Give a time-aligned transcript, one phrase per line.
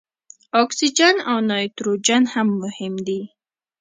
[0.61, 3.21] اکسیجن او نایتروجن هم مهم دي.